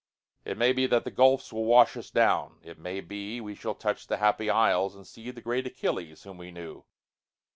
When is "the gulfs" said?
1.03-1.53